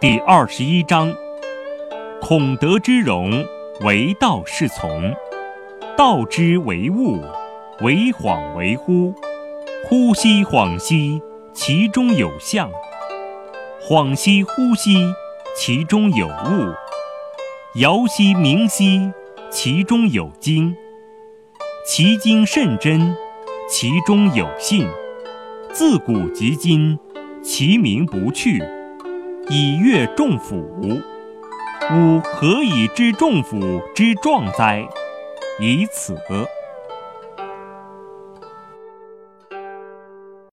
[0.00, 1.14] 第二十一章：
[2.20, 3.30] 孔德之容，
[3.80, 5.14] 为道是从；
[5.96, 7.22] 道之为物，
[7.80, 9.14] 惟恍为惚。
[9.88, 11.22] 惚兮恍兮，
[11.54, 12.68] 其中有象；
[13.80, 14.96] 恍兮惚兮，
[15.56, 16.74] 其中有物。
[17.74, 19.12] 窈兮明兮，
[19.50, 20.76] 其中有精。
[21.86, 23.14] 其精甚真，
[23.68, 24.86] 其中有信。
[25.74, 26.96] 自古及今，
[27.42, 28.62] 其名不去。
[29.50, 30.56] 以阅众甫，
[31.90, 34.86] 吾何以知众甫之壮哉？
[35.58, 36.16] 以此。